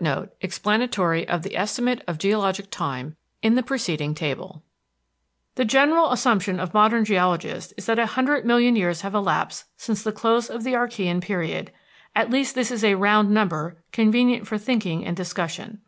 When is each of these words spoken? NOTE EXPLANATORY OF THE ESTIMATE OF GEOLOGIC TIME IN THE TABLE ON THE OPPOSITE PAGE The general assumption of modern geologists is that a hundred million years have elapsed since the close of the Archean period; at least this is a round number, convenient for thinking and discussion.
NOTE 0.00 0.30
EXPLANATORY 0.40 1.28
OF 1.28 1.42
THE 1.42 1.54
ESTIMATE 1.54 2.00
OF 2.08 2.16
GEOLOGIC 2.16 2.68
TIME 2.70 3.14
IN 3.42 3.56
THE 3.56 3.56
TABLE 3.56 3.56
ON 3.56 3.56
THE 3.96 4.06
OPPOSITE 4.06 4.16
PAGE 4.16 4.60
The 5.56 5.64
general 5.66 6.12
assumption 6.12 6.58
of 6.58 6.72
modern 6.72 7.04
geologists 7.04 7.74
is 7.76 7.84
that 7.84 7.98
a 7.98 8.06
hundred 8.06 8.46
million 8.46 8.74
years 8.74 9.02
have 9.02 9.14
elapsed 9.14 9.66
since 9.76 10.02
the 10.02 10.10
close 10.10 10.48
of 10.48 10.64
the 10.64 10.72
Archean 10.72 11.20
period; 11.20 11.72
at 12.16 12.30
least 12.30 12.54
this 12.54 12.70
is 12.70 12.82
a 12.84 12.94
round 12.94 13.30
number, 13.32 13.82
convenient 13.92 14.46
for 14.46 14.56
thinking 14.56 15.04
and 15.04 15.14
discussion. 15.14 15.82